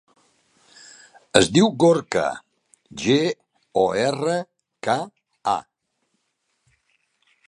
Es 1.39 1.49
diu 1.57 1.67
Gorka: 1.83 2.23
ge, 3.03 3.19
o, 3.81 3.83
erra, 4.07 4.39
ca, 4.87 4.97
a. 5.55 5.57